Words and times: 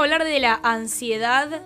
vengo 0.00 0.12
a 0.12 0.16
hablar 0.16 0.24
de 0.28 0.40
la 0.40 0.60
ansiedad. 0.62 1.62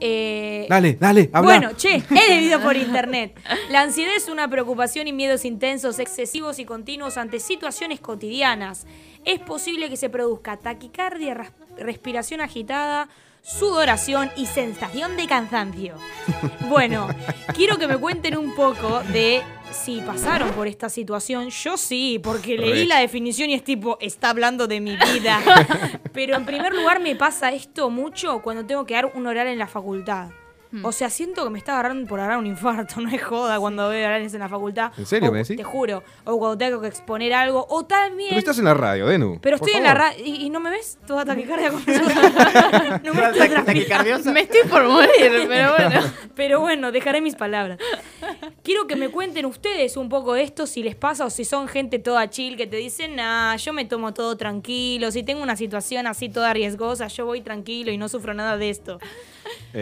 eh, 0.00 0.66
Dale, 0.68 0.94
dale, 0.94 1.28
habla. 1.32 1.58
Bueno, 1.58 1.76
che, 1.76 2.02
he 2.10 2.28
leído 2.34 2.60
por 2.60 2.76
internet. 2.76 3.38
La 3.70 3.80
ansiedad 3.82 4.14
es 4.16 4.28
una 4.28 4.48
preocupación 4.48 5.08
y 5.08 5.12
miedos 5.12 5.44
intensos, 5.44 5.98
excesivos 5.98 6.58
y 6.58 6.64
continuos 6.64 7.16
ante 7.16 7.40
situaciones 7.40 8.00
cotidianas. 8.00 8.86
Es 9.24 9.40
posible 9.40 9.88
que 9.90 9.96
se 9.96 10.08
produzca 10.08 10.56
taquicardia, 10.56 11.34
ras- 11.34 11.52
respiración 11.78 12.40
agitada, 12.40 13.08
sudoración 13.42 14.30
y 14.36 14.46
sensación 14.46 15.16
de 15.16 15.26
cansancio. 15.26 15.94
Bueno, 16.68 17.08
quiero 17.54 17.76
que 17.76 17.86
me 17.88 17.96
cuenten 17.96 18.36
un 18.36 18.54
poco 18.54 19.00
de 19.12 19.42
si 19.72 20.00
pasaron 20.00 20.50
por 20.50 20.66
esta 20.66 20.88
situación. 20.88 21.50
Yo 21.50 21.76
sí, 21.76 22.20
porque 22.22 22.56
leí 22.56 22.86
la 22.86 22.98
definición 23.00 23.50
y 23.50 23.54
es 23.54 23.64
tipo, 23.64 23.98
está 24.00 24.30
hablando 24.30 24.66
de 24.66 24.80
mi 24.80 24.96
vida. 24.96 25.40
Pero 26.12 26.36
en 26.36 26.44
primer 26.44 26.74
lugar 26.74 27.00
me 27.00 27.16
pasa 27.16 27.50
esto 27.52 27.90
mucho 27.90 28.40
cuando 28.42 28.64
tengo 28.64 28.84
que 28.84 28.94
dar 28.94 29.12
un 29.14 29.26
oral 29.26 29.46
en 29.46 29.58
la 29.58 29.66
facultad. 29.66 30.30
Hmm. 30.70 30.84
O 30.84 30.92
sea, 30.92 31.08
siento 31.08 31.44
que 31.44 31.50
me 31.50 31.58
está 31.58 31.72
agarrando 31.72 32.06
por 32.06 32.20
agarrar 32.20 32.38
un 32.38 32.46
infarto, 32.46 33.00
no 33.00 33.08
es 33.10 33.22
joda 33.22 33.58
cuando 33.58 33.88
veo 33.88 34.06
orales 34.06 34.34
en 34.34 34.40
la 34.40 34.48
facultad. 34.48 34.92
¿En 34.98 35.06
serio 35.06 35.30
O- 35.30 35.32
me 35.32 35.38
decís? 35.38 35.56
Te 35.56 35.64
juro. 35.64 36.02
O 36.24 36.38
cuando 36.38 36.58
tengo 36.58 36.80
que 36.80 36.88
exponer 36.88 37.32
algo. 37.32 37.66
O 37.70 37.84
también. 37.86 38.28
Pero 38.30 38.38
estás 38.40 38.58
en 38.58 38.64
la 38.66 38.74
radio, 38.74 39.06
Denu. 39.06 39.38
Pero 39.40 39.56
estoy 39.56 39.72
en 39.74 39.84
la 39.84 39.94
radio 39.94 40.24
y, 40.24 40.44
y 40.46 40.50
no 40.50 40.60
me 40.60 40.70
ves 40.70 40.98
toda 41.06 41.24
taquicardia 41.24 41.70
con 41.70 41.82
No 43.04 43.14
me 43.14 43.22
estoy. 43.24 43.48
Taquicardiosa. 43.64 44.32
Me 44.32 44.40
estoy 44.40 44.68
por 44.68 44.84
morir, 44.84 45.46
pero 45.48 45.72
bueno. 45.76 46.00
Pero 46.34 46.60
bueno, 46.60 46.92
dejaré 46.92 47.20
mis 47.20 47.34
palabras. 47.34 47.78
Quiero 48.62 48.86
que 48.86 48.96
me 48.96 49.08
cuenten 49.08 49.46
ustedes 49.46 49.96
un 49.96 50.08
poco 50.08 50.36
esto, 50.36 50.66
si 50.66 50.82
les 50.82 50.94
pasa 50.94 51.24
o 51.24 51.30
si 51.30 51.44
son 51.44 51.68
gente 51.68 51.98
toda 51.98 52.28
chill 52.30 52.56
que 52.56 52.66
te 52.66 52.76
dicen, 52.76 53.16
nah, 53.16 53.56
yo 53.56 53.72
me 53.72 53.84
tomo 53.84 54.12
todo 54.14 54.36
tranquilo, 54.36 55.10
si 55.10 55.22
tengo 55.22 55.42
una 55.42 55.56
situación 55.56 56.06
así 56.06 56.28
toda 56.28 56.52
riesgosa, 56.52 57.06
yo 57.08 57.24
voy 57.26 57.40
tranquilo 57.40 57.90
y 57.90 57.96
no 57.98 58.08
sufro 58.08 58.34
nada 58.34 58.56
de 58.56 58.70
esto. 58.70 58.98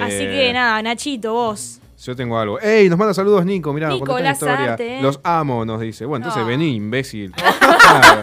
Así 0.01 0.25
Eh, 0.25 0.31
que 0.31 0.53
nada, 0.53 0.83
Nachito, 0.83 1.33
vos. 1.33 1.81
Yo 2.03 2.15
tengo 2.15 2.39
algo. 2.39 2.61
¡Ey! 2.61 2.89
Nos 2.89 2.99
manda 2.99 3.15
saludos 3.15 3.45
Nico, 3.45 3.73
mirá, 3.73 3.89
Nico, 3.89 4.15
una 4.15 4.31
historia. 4.33 4.77
¿eh? 4.79 4.99
Los 5.03 5.19
amo, 5.25 5.65
nos 5.65 5.81
dice. 5.81 6.05
Bueno, 6.05 6.25
entonces 6.25 6.43
No. 6.43 6.49
vení, 6.49 6.75
imbécil. 6.77 7.33
Claro, 7.87 8.23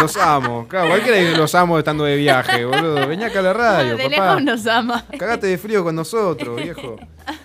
los 0.00 0.16
amo. 0.16 0.66
Claro, 0.68 0.88
cualquiera 0.88 1.18
que 1.18 1.36
los 1.36 1.54
amo 1.54 1.78
estando 1.78 2.04
de 2.04 2.16
viaje, 2.16 2.64
boludo. 2.64 3.06
Vení 3.08 3.24
acá 3.24 3.40
a 3.40 3.42
la 3.42 3.52
radio, 3.52 3.96
de 3.96 4.04
papá. 4.10 4.36
lejos 4.36 4.42
nos 4.44 4.66
ama. 4.66 5.04
Cagate 5.18 5.48
de 5.48 5.58
frío 5.58 5.82
con 5.84 5.94
nosotros, 5.96 6.56
viejo. 6.62 6.96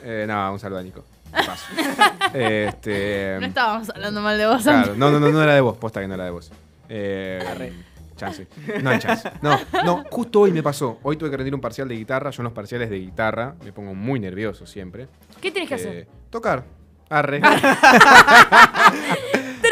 Eh, 0.03 0.25
no, 0.27 0.53
un 0.53 0.59
saludo 0.59 0.79
a 0.79 0.83
Nico. 0.83 1.03
Paso. 1.31 1.66
Este, 2.33 3.38
No 3.39 3.47
estábamos 3.47 3.89
hablando 3.89 4.21
mal 4.21 4.38
de 4.38 4.45
vos 4.47 4.61
claro, 4.63 4.77
antes. 4.79 4.97
no, 4.97 5.11
no, 5.11 5.19
no, 5.19 5.29
no 5.31 5.43
era 5.43 5.53
de 5.55 5.61
vos, 5.61 5.75
posta 5.77 6.01
que 6.01 6.07
no 6.07 6.13
era 6.16 6.25
de 6.25 6.31
vos. 6.31 6.51
Eh, 6.89 7.73
chance. 8.16 8.47
No 8.81 8.89
hay 8.89 8.99
chance. 8.99 9.30
No, 9.41 9.59
no, 9.83 10.03
justo 10.09 10.41
hoy 10.41 10.52
me 10.52 10.63
pasó. 10.63 10.99
Hoy 11.03 11.17
tuve 11.17 11.30
que 11.31 11.38
rendir 11.38 11.53
un 11.55 11.61
parcial 11.61 11.88
de 11.88 11.95
guitarra. 11.95 12.31
Yo 12.31 12.41
en 12.41 12.45
los 12.45 12.53
parciales 12.53 12.89
de 12.89 12.99
guitarra 12.99 13.55
me 13.63 13.72
pongo 13.72 13.94
muy 13.94 14.19
nervioso 14.19 14.66
siempre. 14.66 15.07
¿Qué 15.41 15.52
tenés 15.52 15.69
que 15.69 15.75
Eh, 15.75 15.77
hacer? 15.77 16.07
tocar. 16.30 16.63
Arre. 17.09 17.39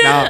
no, 0.03 0.23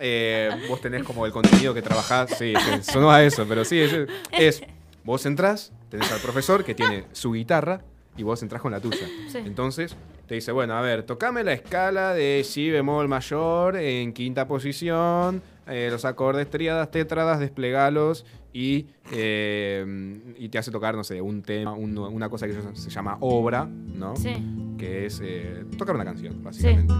eh, 0.00 0.50
vos 0.68 0.80
tenés 0.80 1.02
como 1.04 1.24
el 1.26 1.32
contenido 1.32 1.72
que 1.74 1.82
trabajás. 1.82 2.30
Sí, 2.36 2.52
sí, 2.56 2.82
sonó 2.92 3.10
a 3.10 3.22
eso, 3.22 3.46
pero 3.48 3.64
sí, 3.64 3.80
es, 3.80 3.92
es- 4.32 4.62
Vos 5.04 5.26
entrás, 5.26 5.72
tenés 5.90 6.12
al 6.12 6.20
profesor 6.20 6.62
que 6.64 6.76
tiene 6.76 7.06
su 7.10 7.32
guitarra 7.32 7.80
y 8.16 8.22
vos 8.22 8.40
entrás 8.44 8.62
con 8.62 8.70
la 8.70 8.78
tuya. 8.78 9.04
Sí. 9.28 9.38
Entonces 9.38 9.96
te 10.28 10.36
dice, 10.36 10.52
bueno, 10.52 10.74
a 10.74 10.80
ver, 10.80 11.02
tocame 11.02 11.42
la 11.42 11.54
escala 11.54 12.14
de 12.14 12.42
si 12.48 12.70
bemol 12.70 13.08
mayor 13.08 13.74
en 13.76 14.12
quinta 14.12 14.46
posición, 14.46 15.42
eh, 15.66 15.88
los 15.90 16.04
acordes 16.04 16.48
tríadas, 16.50 16.90
tétradas, 16.90 17.38
desplegalos 17.40 18.24
y, 18.52 18.86
eh, 19.12 20.20
y 20.38 20.48
te 20.48 20.58
hace 20.58 20.70
tocar, 20.70 20.94
no 20.96 21.04
sé, 21.04 21.20
un 21.20 21.42
tema, 21.42 21.72
un- 21.72 21.96
una 21.98 22.28
cosa 22.28 22.46
que 22.46 22.54
se 22.74 22.90
llama 22.90 23.16
obra, 23.20 23.64
¿no? 23.66 24.16
Sí. 24.16 24.34
que 24.78 25.06
es 25.06 25.20
eh, 25.22 25.64
tocar 25.78 25.94
una 25.94 26.04
canción, 26.04 26.42
básicamente. 26.42 26.92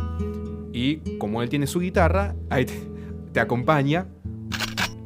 Y 0.73 1.19
como 1.19 1.43
él 1.43 1.49
tiene 1.49 1.67
su 1.67 1.81
guitarra, 1.81 2.35
ahí 2.49 2.65
te, 2.65 2.75
te 3.33 3.41
acompaña 3.41 4.07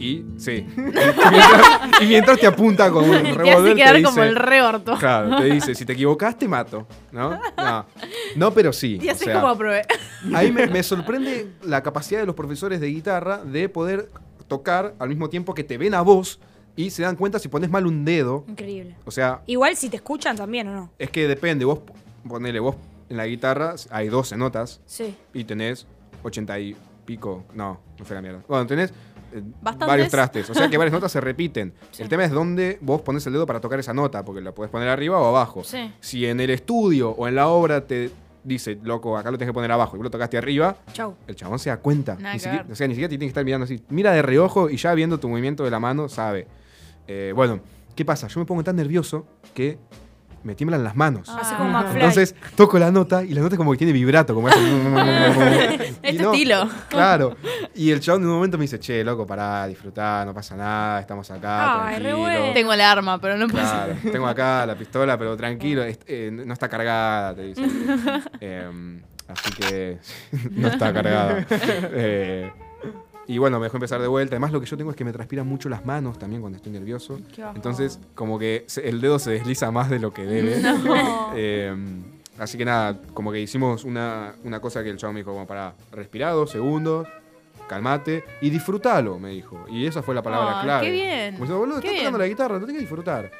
y 0.06 0.26
sí. 0.38 0.66
y, 0.76 0.80
mientras, 0.80 2.02
y 2.02 2.06
mientras 2.06 2.38
te 2.38 2.46
apunta 2.46 2.90
con 2.90 3.04
un 3.04 3.10
Te 3.22 3.28
hace 3.30 3.32
revólver, 3.34 3.76
quedar 3.76 3.94
te 3.96 4.02
como 4.02 4.16
dice- 4.16 4.28
el 4.28 4.36
re 4.36 4.62
orto. 4.62 4.96
Claro, 4.98 5.36
te 5.36 5.44
dice, 5.44 5.74
si 5.74 5.84
te 5.84 5.92
equivocas 5.94 6.38
te 6.38 6.46
mato, 6.48 6.86
¿no? 7.12 7.38
No, 7.56 7.86
no 8.36 8.50
pero 8.52 8.72
sí. 8.72 8.98
Y 9.02 9.08
o 9.08 9.12
así 9.12 9.24
sea, 9.24 9.34
como 9.34 9.48
aprobé. 9.48 9.82
Ahí 10.34 10.52
me, 10.52 10.66
me 10.66 10.82
sorprende 10.82 11.52
la 11.62 11.82
capacidad 11.82 12.20
de 12.20 12.26
los 12.26 12.34
profesores 12.34 12.80
de 12.80 12.88
guitarra 12.88 13.38
de 13.44 13.68
poder 13.68 14.08
tocar 14.48 14.94
al 14.98 15.08
mismo 15.08 15.28
tiempo 15.28 15.54
que 15.54 15.64
te 15.64 15.76
ven 15.78 15.94
a 15.94 16.02
vos 16.02 16.38
y 16.76 16.90
se 16.90 17.02
dan 17.02 17.16
cuenta 17.16 17.38
si 17.38 17.48
pones 17.48 17.70
mal 17.70 17.86
un 17.86 18.04
dedo. 18.04 18.44
Increíble. 18.48 18.94
O 19.04 19.10
sea, 19.10 19.40
Igual 19.46 19.76
si 19.76 19.88
te 19.88 19.96
escuchan 19.96 20.36
también 20.36 20.68
o 20.68 20.74
no. 20.74 20.92
es 20.98 21.10
que 21.10 21.26
depende, 21.26 21.64
vos 21.64 21.80
ponele, 22.28 22.60
vos 22.60 22.76
en 23.08 23.16
la 23.16 23.26
guitarra 23.26 23.74
hay 23.90 24.08
12 24.08 24.36
notas 24.36 24.80
Sí. 24.84 25.14
y 25.32 25.44
tenés 25.44 25.86
80 26.22 26.58
y 26.60 26.76
pico, 27.04 27.44
no, 27.54 27.80
no 27.98 28.04
fue 28.04 28.14
la 28.16 28.22
mierda. 28.22 28.42
Bueno, 28.48 28.66
tenés 28.66 28.92
Bastantes. 29.60 29.88
varios 29.88 30.08
trastes, 30.08 30.50
o 30.50 30.54
sea 30.54 30.68
que 30.70 30.78
varias 30.78 30.92
notas 30.94 31.12
se 31.12 31.20
repiten. 31.20 31.72
El 31.98 32.08
tema 32.08 32.24
es 32.24 32.30
dónde 32.30 32.78
vos 32.80 33.00
pones 33.02 33.26
el 33.26 33.32
dedo 33.32 33.46
para 33.46 33.60
tocar 33.60 33.78
esa 33.78 33.92
nota, 33.94 34.24
porque 34.24 34.40
la 34.40 34.52
podés 34.52 34.70
poner 34.70 34.88
arriba 34.88 35.18
o 35.20 35.26
abajo. 35.26 35.62
Sí. 35.64 35.92
Si 36.00 36.26
en 36.26 36.40
el 36.40 36.50
estudio 36.50 37.10
o 37.10 37.28
en 37.28 37.34
la 37.34 37.48
obra 37.48 37.86
te 37.86 38.10
dice, 38.44 38.78
loco, 38.82 39.16
acá 39.18 39.30
lo 39.30 39.38
tenés 39.38 39.50
que 39.50 39.54
poner 39.54 39.72
abajo 39.72 39.96
y 39.96 39.98
vos 39.98 40.04
lo 40.04 40.10
tocaste 40.10 40.38
arriba, 40.38 40.76
Chau. 40.92 41.16
el 41.26 41.34
chabón 41.34 41.58
se 41.58 41.68
da 41.70 41.78
cuenta. 41.78 42.14
Nada 42.14 42.34
Ni 42.34 42.38
siquiera- 42.40 42.64
o 42.70 42.74
sea, 42.76 42.86
ni 42.86 42.94
siquiera 42.94 43.08
te 43.08 43.14
tiene 43.18 43.26
que 43.26 43.30
estar 43.30 43.44
mirando 43.44 43.64
así. 43.64 43.82
Mira 43.88 44.12
de 44.12 44.22
reojo 44.22 44.70
y 44.70 44.76
ya 44.76 44.94
viendo 44.94 45.18
tu 45.18 45.28
movimiento 45.28 45.64
de 45.64 45.70
la 45.70 45.80
mano, 45.80 46.08
sabe. 46.08 46.46
Eh, 47.08 47.32
bueno, 47.34 47.60
¿qué 47.96 48.04
pasa? 48.04 48.28
Yo 48.28 48.38
me 48.40 48.46
pongo 48.46 48.62
tan 48.62 48.76
nervioso 48.76 49.26
que 49.52 49.78
me 50.46 50.54
tiemblan 50.54 50.82
las 50.84 50.94
manos. 50.96 51.28
Hace 51.28 51.54
Ah. 51.58 51.90
Entonces 51.92 52.34
toco 52.54 52.78
la 52.78 52.90
nota 52.90 53.24
y 53.24 53.34
la 53.34 53.40
nota 53.40 53.56
como 53.56 53.72
que 53.72 53.78
tiene 53.78 53.92
vibrato, 53.92 54.34
como 54.34 54.48
hace. 54.48 54.58
Es 56.02 56.14
Y 56.14 56.18
tu 56.18 56.32
estilo. 56.32 56.68
Claro. 56.88 57.36
Y 57.74 57.90
el 57.90 58.00
chabón 58.00 58.22
en 58.22 58.28
un 58.28 58.34
momento 58.36 58.56
me 58.56 58.62
dice, 58.62 58.78
che, 58.78 59.02
loco, 59.02 59.26
pará, 59.26 59.66
disfrutá, 59.66 60.24
no 60.24 60.32
pasa 60.32 60.56
nada, 60.56 61.00
estamos 61.00 61.28
acá, 61.30 61.86
Ay, 61.88 61.96
re 61.96 62.02
tranquilo. 62.02 62.18
bueno. 62.20 62.52
Tengo 62.54 62.72
el 62.72 62.80
arma, 62.80 63.20
pero 63.20 63.36
no 63.36 63.48
pasa. 63.48 63.86
Claro, 63.86 64.12
tengo 64.12 64.26
acá 64.28 64.64
la 64.66 64.76
pistola, 64.76 65.18
pero 65.18 65.36
tranquilo, 65.36 65.82
eh, 65.84 66.30
no 66.32 66.52
está 66.52 66.68
cargada, 66.68 67.34
te 67.34 67.42
dice. 67.42 67.62
Em, 68.40 69.02
así 69.28 69.50
que 69.52 69.98
no 70.52 70.68
está 70.68 70.92
cargada. 70.92 71.44
Eh, 71.50 72.52
y 73.28 73.38
bueno, 73.38 73.58
me 73.58 73.64
dejó 73.66 73.76
empezar 73.76 74.00
de 74.00 74.06
vuelta. 74.08 74.34
Además, 74.36 74.52
lo 74.52 74.60
que 74.60 74.66
yo 74.66 74.76
tengo 74.76 74.90
es 74.90 74.96
que 74.96 75.04
me 75.04 75.12
transpiran 75.12 75.46
mucho 75.46 75.68
las 75.68 75.84
manos 75.84 76.18
también 76.18 76.40
cuando 76.40 76.56
estoy 76.56 76.72
nervioso. 76.72 77.18
Entonces, 77.54 77.98
como 78.14 78.38
que 78.38 78.64
se- 78.68 78.88
el 78.88 79.00
dedo 79.00 79.18
se 79.18 79.32
desliza 79.32 79.70
más 79.70 79.90
de 79.90 79.98
lo 79.98 80.12
que 80.12 80.24
debe. 80.24 80.60
Em, 81.36 82.02
así 82.38 82.56
que 82.58 82.64
nada, 82.64 83.00
como 83.14 83.32
que 83.32 83.40
hicimos 83.40 83.84
una, 83.84 84.34
una 84.44 84.60
cosa 84.60 84.82
que 84.84 84.90
el 84.90 84.96
chavo 84.96 85.12
me 85.12 85.20
dijo, 85.20 85.32
como 85.32 85.46
para 85.46 85.74
respirar 85.92 86.32
dos 86.34 86.50
segundos, 86.50 87.06
calmate 87.68 88.24
y 88.40 88.50
disfrutalo, 88.50 89.18
me 89.18 89.30
dijo. 89.30 89.64
Y 89.68 89.86
esa 89.86 90.02
fue 90.02 90.14
la 90.14 90.22
palabra 90.22 90.58
Ay, 90.60 90.64
clave. 90.64 90.86
qué 90.86 90.92
bien. 90.92 91.34
Como 91.34 91.44
diciendo, 91.44 91.58
boludo, 91.58 91.78
estás 91.78 91.96
tocando 91.96 92.18
la 92.18 92.26
guitarra, 92.28 92.54
lo 92.54 92.60
tenés 92.60 92.74
que 92.76 92.80
disfrutar. 92.80 93.30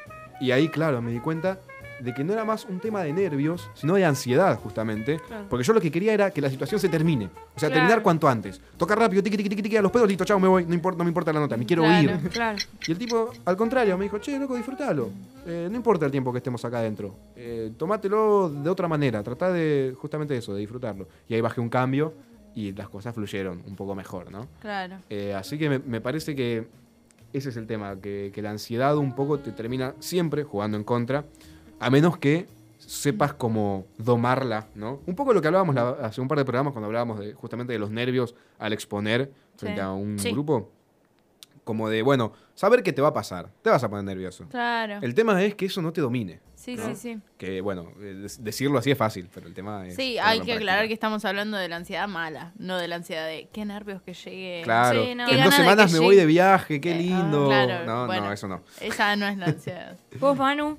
Y 0.40 0.50
ahí, 0.50 0.68
claro, 0.68 1.00
me 1.00 1.12
di 1.12 1.20
cuenta 1.20 1.60
de 2.00 2.12
que 2.14 2.22
no 2.24 2.32
era 2.32 2.44
más 2.44 2.64
un 2.66 2.78
tema 2.80 3.02
de 3.02 3.12
nervios, 3.12 3.70
sino 3.74 3.94
de 3.94 4.04
ansiedad, 4.04 4.58
justamente. 4.58 5.18
Claro. 5.26 5.46
Porque 5.48 5.64
yo 5.64 5.72
lo 5.72 5.80
que 5.80 5.90
quería 5.90 6.12
era 6.12 6.30
que 6.30 6.40
la 6.40 6.50
situación 6.50 6.78
se 6.80 6.88
termine. 6.88 7.26
O 7.26 7.58
sea, 7.58 7.68
Claro. 7.68 7.74
terminar 7.74 8.02
cuanto 8.02 8.28
antes. 8.28 8.60
Tocar 8.76 8.98
rápido, 8.98 9.22
tiqui, 9.22 9.36
tiqui, 9.36 9.62
tiqui, 9.62 9.76
a 9.76 9.82
los 9.82 9.90
pedos, 9.90 10.06
listo, 10.08 10.24
chao, 10.24 10.38
me 10.38 10.48
voy. 10.48 10.64
No, 10.66 10.74
importa, 10.74 10.98
no 10.98 11.04
me 11.04 11.10
importa 11.10 11.32
la 11.32 11.40
nota, 11.40 11.56
me 11.56 11.64
quiero 11.64 11.82
Claro. 11.84 12.02
ir. 12.12 12.28
Claro. 12.30 12.58
Y 12.86 12.92
el 12.92 12.98
tipo, 12.98 13.30
al 13.44 13.56
contrario, 13.56 13.96
me 13.96 14.04
dijo, 14.04 14.18
che, 14.18 14.38
loco, 14.38 14.54
disfrútalo. 14.56 15.10
Eh, 15.46 15.68
no 15.70 15.76
importa 15.76 16.04
el 16.06 16.10
tiempo 16.12 16.32
que 16.32 16.38
estemos 16.38 16.64
acá 16.64 16.78
adentro. 16.78 17.14
Eh, 17.36 17.72
tomátelo 17.78 18.50
de 18.50 18.68
otra 18.70 18.88
manera. 18.88 19.22
Tratá 19.22 19.52
de, 19.52 19.94
justamente 19.98 20.36
eso, 20.36 20.52
de 20.54 20.60
disfrutarlo. 20.60 21.08
Y 21.28 21.34
ahí 21.34 21.40
bajé 21.40 21.60
un 21.60 21.68
cambio 21.68 22.12
y 22.54 22.72
las 22.72 22.88
cosas 22.88 23.14
fluyeron 23.14 23.62
un 23.66 23.76
poco 23.76 23.94
mejor, 23.94 24.30
¿no? 24.30 24.46
Claro. 24.60 24.96
Eh, 25.10 25.34
así 25.34 25.56
que 25.58 25.68
me, 25.68 25.78
me 25.78 26.00
parece 26.00 26.34
que 26.34 26.66
ese 27.32 27.50
es 27.50 27.56
el 27.56 27.66
tema, 27.66 27.96
que, 28.00 28.30
que 28.34 28.40
la 28.40 28.50
ansiedad 28.50 28.96
un 28.96 29.14
poco 29.14 29.38
te 29.38 29.52
termina 29.52 29.94
siempre 29.98 30.42
jugando 30.42 30.76
en 30.78 30.84
contra, 30.84 31.24
a 31.80 31.90
menos 31.90 32.18
que 32.18 32.46
sepas 32.78 33.32
cómo 33.34 33.86
domarla, 33.98 34.68
¿no? 34.74 35.00
Un 35.06 35.14
poco 35.16 35.32
lo 35.32 35.40
que 35.40 35.48
hablábamos 35.48 35.74
la- 35.74 35.90
hace 36.02 36.20
un 36.20 36.28
par 36.28 36.38
de 36.38 36.44
programas 36.44 36.72
cuando 36.72 36.86
hablábamos 36.86 37.18
de, 37.18 37.34
justamente 37.34 37.72
de 37.72 37.78
los 37.78 37.90
nervios 37.90 38.34
al 38.58 38.72
exponer 38.72 39.32
frente 39.56 39.80
Sí. 39.80 39.84
a 39.84 39.90
un 39.92 40.18
Sí. 40.18 40.30
grupo, 40.30 40.70
como 41.64 41.88
de, 41.88 42.02
bueno, 42.02 42.32
saber 42.54 42.84
qué 42.84 42.92
te 42.92 43.02
va 43.02 43.08
a 43.08 43.12
pasar, 43.12 43.48
te 43.62 43.70
vas 43.70 43.82
a 43.82 43.88
poner 43.88 44.04
nervioso. 44.04 44.46
Claro. 44.48 44.98
El 45.02 45.14
tema 45.14 45.42
es 45.42 45.56
que 45.56 45.66
eso 45.66 45.82
no 45.82 45.92
te 45.92 46.00
domine, 46.00 46.38
Sí, 46.54 46.76
¿no? 46.76 46.86
sí, 46.86 46.94
sí. 46.94 47.18
que 47.38 47.60
bueno, 47.60 47.90
eh, 48.00 48.28
decirlo 48.38 48.78
así 48.78 48.92
es 48.92 48.98
fácil, 48.98 49.28
pero 49.34 49.48
el 49.48 49.54
tema 49.54 49.84
es... 49.88 49.96
Sí, 49.96 50.16
hay 50.18 50.40
que 50.42 50.52
aclarar 50.52 50.86
que 50.86 50.94
estamos 50.94 51.24
hablando 51.24 51.56
de 51.56 51.68
la 51.68 51.76
ansiedad 51.76 52.06
mala, 52.06 52.52
no 52.56 52.78
de 52.78 52.86
la 52.86 52.96
ansiedad 52.96 53.26
de 53.26 53.48
qué 53.52 53.64
nervios 53.64 54.00
que 54.02 54.14
llegue. 54.14 54.60
Claro, 54.62 55.02
Sí, 55.04 55.14
no. 55.16 55.28
en 55.28 55.42
dos 55.42 55.54
semanas 55.54 55.92
me 55.92 55.98
voy 55.98 56.14
de 56.14 56.26
viaje, 56.26 56.80
qué 56.80 56.92
Eh, 56.92 56.98
lindo. 57.02 57.46
claro, 57.48 57.84
no, 57.84 58.06
bueno. 58.06 58.26
no, 58.26 58.32
eso 58.32 58.46
no. 58.46 58.62
Esa 58.80 59.16
no 59.16 59.26
es 59.26 59.36
la 59.36 59.46
ansiedad. 59.46 59.96
¿Vos, 60.20 60.36
Manu? 60.38 60.78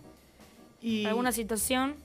Y, 0.81 1.06
¿Alguna 1.06 1.31
situación? 1.31 1.95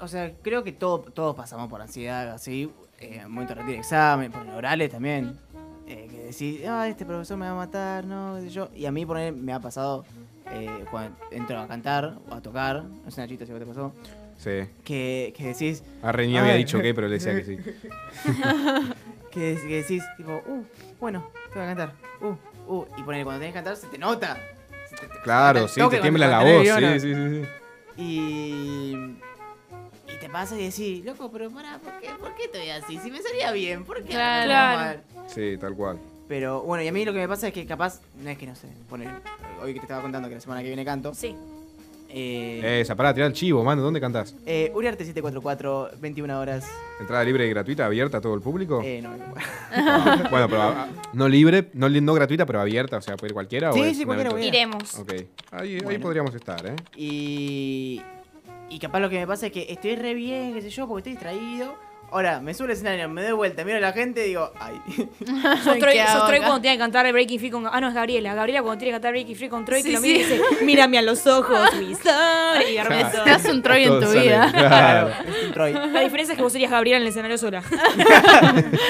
O 0.00 0.08
sea, 0.08 0.32
creo 0.42 0.62
que 0.62 0.72
todo, 0.72 1.00
todos 1.00 1.34
pasamos 1.34 1.68
por 1.68 1.82
ansiedad, 1.82 2.30
así, 2.32 2.70
eh, 3.00 3.24
momento 3.26 3.54
de 3.54 3.76
examen, 3.76 4.30
por 4.30 4.46
orales 4.48 4.90
también. 4.90 5.38
eh, 5.86 6.06
que 6.10 6.18
decís, 6.24 6.60
ah, 6.68 6.86
este 6.86 7.04
profesor 7.06 7.36
me 7.38 7.46
va 7.46 7.52
a 7.52 7.54
matar, 7.66 8.04
no, 8.04 8.36
qué 8.36 8.42
sé 8.42 8.50
yo. 8.50 8.68
Y 8.74 8.84
a 8.86 8.92
mí 8.92 9.04
por 9.06 9.16
ahí 9.16 9.32
me 9.32 9.52
ha 9.52 9.58
pasado 9.60 10.04
eh, 10.52 10.84
cuando 10.90 11.16
entro 11.30 11.58
a 11.58 11.66
cantar 11.66 12.18
o 12.30 12.34
a 12.34 12.40
tocar, 12.42 12.84
no 12.84 13.10
sé, 13.10 13.20
Nachito, 13.22 13.44
si 13.46 13.52
vos 13.52 13.60
te 13.60 13.66
pasó, 13.66 13.92
Sí. 14.36 14.68
que, 14.84 15.34
que 15.36 15.48
decís, 15.48 15.82
A 16.02 16.12
Reñi 16.12 16.36
había 16.38 16.52
Ay. 16.52 16.58
dicho 16.58 16.80
que, 16.80 16.94
pero 16.94 17.08
le 17.08 17.14
decía 17.14 17.34
que 17.34 17.44
sí. 17.44 17.56
que, 19.32 19.58
que 19.66 19.76
decís, 19.82 20.04
tipo, 20.16 20.42
uh, 20.46 20.62
bueno, 21.00 21.26
te 21.52 21.58
voy 21.58 21.62
a 21.68 21.74
cantar, 21.74 21.92
uh, 22.20 22.72
uh, 22.72 22.86
y 22.96 23.02
poner 23.02 23.24
cuando 23.24 23.40
tenés 23.40 23.52
que 23.52 23.58
cantar 23.58 23.76
se 23.76 23.86
te 23.88 23.98
nota. 23.98 24.36
Claro, 25.22 25.68
sí, 25.68 25.80
te 25.90 25.98
tiembla 25.98 26.26
la 26.28 26.40
voz. 26.42 26.66
Sí, 26.66 27.00
sí, 27.00 27.14
sí, 27.14 27.42
sí. 27.42 27.48
Y, 27.96 28.92
y 30.06 30.20
te 30.20 30.28
pasa 30.30 30.56
y 30.58 30.64
decís, 30.64 31.04
loco, 31.04 31.30
pero 31.32 31.50
pará, 31.50 31.78
¿por 31.78 31.98
qué, 32.00 32.10
¿por 32.20 32.34
qué 32.34 32.44
estoy 32.44 32.68
así? 32.70 32.98
Si 32.98 33.10
me 33.10 33.20
salía 33.20 33.52
bien, 33.52 33.84
¿por 33.84 34.02
qué 34.02 34.10
Claro. 34.10 34.78
mal? 34.78 35.02
Sí, 35.26 35.56
tal 35.58 35.74
cual. 35.74 35.98
Pero 36.28 36.62
bueno, 36.62 36.84
y 36.84 36.88
a 36.88 36.92
mí 36.92 37.04
lo 37.04 37.12
que 37.12 37.18
me 37.18 37.28
pasa 37.28 37.48
es 37.48 37.54
que 37.54 37.66
capaz, 37.66 38.00
no 38.22 38.28
es 38.30 38.36
que 38.38 38.46
no 38.46 38.54
sé, 38.54 38.68
poner, 38.88 39.08
hoy 39.62 39.72
que 39.72 39.80
te 39.80 39.86
estaba 39.86 40.02
contando 40.02 40.28
que 40.28 40.34
la 40.34 40.40
semana 40.40 40.60
que 40.62 40.68
viene 40.68 40.84
canto. 40.84 41.14
Sí. 41.14 41.34
Eh, 42.10 42.80
Esa, 42.80 42.96
pará, 42.96 43.12
tirar 43.12 43.28
el 43.28 43.34
chivo, 43.34 43.62
mano. 43.62 43.82
¿Dónde 43.82 44.00
cantás? 44.00 44.34
eh, 44.46 44.72
Uriarte 44.74 45.04
744, 45.04 45.90
21 46.00 46.40
horas. 46.40 46.66
¿Entrada 47.00 47.22
libre 47.24 47.46
y 47.46 47.50
gratuita, 47.50 47.84
abierta 47.86 48.18
a 48.18 48.20
todo 48.20 48.34
el 48.34 48.40
público? 48.40 48.80
Eh, 48.84 49.00
no, 49.02 49.10
Bueno, 50.30 50.48
pero 50.48 50.62
ah, 50.62 50.88
no 51.12 51.28
libre, 51.28 51.68
no, 51.74 51.88
li- 51.88 52.00
no 52.00 52.14
gratuita, 52.14 52.46
pero 52.46 52.60
abierta, 52.60 52.96
o 52.96 53.02
sea, 53.02 53.16
puede 53.16 53.30
ir 53.30 53.34
cualquiera. 53.34 53.72
Sí, 53.72 53.80
o 53.80 53.84
es 53.84 53.96
sí, 53.96 54.02
un 54.02 54.06
cualquiera, 54.06 54.30
evento-. 54.30 54.48
Iremos. 54.48 54.94
Ok, 54.98 55.12
ahí, 55.52 55.74
ahí 55.74 55.80
Bueno. 55.82 56.00
podríamos 56.00 56.34
estar, 56.34 56.66
¿eh? 56.66 56.74
y, 56.96 58.00
y 58.70 58.78
capaz 58.78 59.00
lo 59.00 59.10
que 59.10 59.18
me 59.18 59.26
pasa 59.26 59.46
es 59.46 59.52
que 59.52 59.66
estoy 59.70 59.96
re 59.96 60.14
bien, 60.14 60.54
qué 60.54 60.62
sé 60.62 60.70
yo, 60.70 60.88
porque 60.88 61.10
estoy 61.10 61.12
distraído. 61.12 61.74
Ahora, 62.10 62.40
me 62.40 62.54
subo 62.54 62.64
al 62.66 62.70
escenario, 62.70 63.06
me 63.10 63.22
doy 63.22 63.32
vuelta, 63.32 63.64
miro 63.64 63.76
a 63.76 63.80
la 63.80 63.92
gente 63.92 64.24
y 64.24 64.28
digo, 64.28 64.50
ay. 64.58 64.80
Sos 65.62 65.78
Troy, 65.78 66.38
cuando 66.38 66.60
tiene 66.62 66.76
que 66.76 66.80
cantar 66.80 67.10
Breaking 67.12 67.38
Free 67.38 67.50
con. 67.50 67.66
Ah, 67.70 67.80
no, 67.82 67.88
es 67.88 67.94
Gabriela. 67.94 68.34
Gabriela 68.34 68.62
cuando 68.62 68.78
tiene 68.78 68.92
que 68.92 68.94
cantar 68.94 69.12
Breaking 69.12 69.36
Free 69.36 69.48
con 69.50 69.64
Troy, 69.66 69.82
que 69.82 69.88
Sí, 69.90 69.94
lo 69.94 70.00
mira 70.00 70.18
y 70.20 70.24
sí. 70.24 70.32
dice: 70.32 70.64
Mírame 70.64 70.98
a 70.98 71.02
los 71.02 71.26
ojos, 71.26 71.74
mi 71.74 71.94
son", 71.94 72.62
Y. 72.62 72.76
Te 72.76 73.30
das 73.30 73.44
un 73.44 73.62
Troy 73.62 73.84
en 73.84 74.00
tu 74.00 74.06
sale, 74.06 74.22
vida. 74.22 74.50
Claro. 74.50 75.08
es 75.08 75.44
un 75.46 75.52
Troy. 75.52 75.72
La 75.74 76.00
diferencia 76.00 76.32
es 76.32 76.36
que 76.36 76.42
vos 76.42 76.52
serías 76.52 76.70
Gabriela 76.70 76.96
en 76.96 77.02
el 77.02 77.08
escenario 77.08 77.36
sola. 77.36 77.62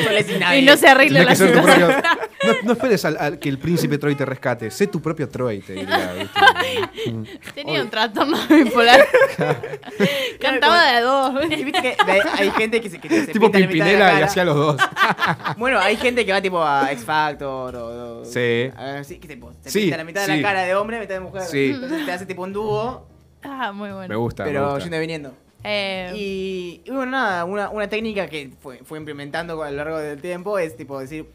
Sola 0.04 0.20
y 0.20 0.38
nadie. 0.38 0.58
Y 0.60 0.64
no 0.64 0.76
se 0.76 0.88
arregla 0.88 1.24
la 1.24 1.34
que 1.34 1.44
No, 2.48 2.54
no 2.64 2.72
esperes 2.72 3.04
al- 3.04 3.16
al 3.18 3.38
que 3.38 3.48
el 3.48 3.58
príncipe 3.58 3.98
Troy 3.98 4.14
te 4.14 4.24
rescate. 4.24 4.70
Sé 4.70 4.86
tu 4.86 5.00
propio 5.00 5.28
Troy, 5.28 5.60
te 5.60 5.72
diría. 5.74 6.12
¿viste? 6.14 7.10
Mm. 7.10 7.24
Tenía 7.54 7.82
un 7.82 7.90
trastorno 7.90 8.36
bipolar. 8.48 9.04
Cantaba 10.40 10.84
de 10.84 10.90
a 10.96 11.00
dos. 11.02 11.44
Y 11.50 11.64
viste 11.64 11.82
que 11.82 11.96
hay, 12.06 12.20
hay 12.38 12.50
gente 12.52 12.80
que 12.80 12.90
se, 12.90 12.98
que 13.00 13.08
se 13.08 13.26
tipo 13.32 13.50
pinta 13.50 13.58
la 13.60 13.66
mitad 13.66 13.84
de 13.86 13.92
la 13.92 13.98
Pimpinela 13.98 14.10
y 14.10 14.14
cara. 14.14 14.26
hacía 14.26 14.44
los 14.44 14.56
dos. 14.56 14.76
Bueno, 15.56 15.78
hay 15.78 15.96
gente 15.96 16.24
que 16.24 16.32
va 16.32 16.40
tipo 16.40 16.62
a 16.62 16.90
X 16.92 17.04
Factor 17.04 17.76
o. 17.76 18.20
o- 18.20 18.24
Sí. 18.24 18.70
a- 18.76 19.02
sí, 19.04 19.18
que 19.18 19.28
tipo, 19.28 19.52
se 19.62 19.70
Sí, 19.70 19.80
pinta 19.82 19.96
la 19.96 20.04
mitad 20.04 20.26
de 20.26 20.34
sí. 20.34 20.40
la 20.40 20.48
cara 20.48 20.62
de 20.62 20.74
hombre, 20.74 21.00
mitad 21.00 21.14
de 21.14 21.20
mujer. 21.20 21.42
Sí. 21.42 21.70
Entonces 21.74 22.04
te 22.04 22.12
hace 22.12 22.26
tipo 22.26 22.42
un 22.42 22.52
dúo, 22.52 23.06
Ah, 23.42 23.72
muy 23.72 23.90
bueno. 23.90 24.08
Me 24.08 24.16
gusta. 24.16 24.44
me 24.44 24.50
pero 24.50 24.64
gusta. 24.66 24.80
yendo 24.80 24.96
y 24.96 25.00
viniendo. 25.00 25.32
Eh, 25.64 26.12
Y, 26.14 26.82
y 26.84 26.90
bueno, 26.90 27.12
nada, 27.12 27.44
una, 27.44 27.68
una 27.70 27.88
técnica 27.88 28.28
que 28.28 28.50
fue, 28.60 28.78
fue 28.84 28.98
implementando 28.98 29.60
a 29.62 29.70
lo 29.70 29.76
largo 29.76 29.98
del 29.98 30.20
tiempo 30.20 30.58
es 30.58 30.76
tipo 30.76 30.98
decir, 31.00 31.26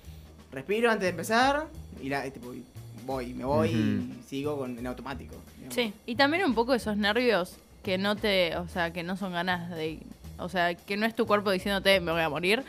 respiro 0.53 0.89
antes 0.89 1.03
de 1.03 1.09
empezar 1.09 1.67
y, 2.01 2.09
la, 2.09 2.25
y, 2.25 2.31
tipo, 2.31 2.53
y 2.53 2.63
voy, 3.05 3.33
me 3.33 3.45
voy 3.45 3.69
y 3.69 4.23
sigo 4.27 4.57
con, 4.57 4.77
en 4.77 4.87
automático. 4.87 5.35
digamos. 5.55 5.75
Sí. 5.75 5.93
Y 6.05 6.15
también 6.15 6.45
un 6.45 6.53
poco 6.53 6.73
esos 6.73 6.97
nervios 6.97 7.57
que 7.83 7.97
no 7.97 8.15
te, 8.15 8.55
o 8.57 8.67
sea, 8.67 8.93
que 8.93 9.03
no 9.03 9.17
son 9.17 9.33
ganas 9.33 9.69
de, 9.71 9.99
o 10.37 10.49
sea, 10.49 10.75
que 10.75 10.97
no 10.97 11.05
es 11.05 11.15
tu 11.15 11.25
cuerpo 11.25 11.51
diciéndote 11.51 11.99
me 11.99 12.11
voy 12.11 12.21
a 12.21 12.29
morir. 12.29 12.63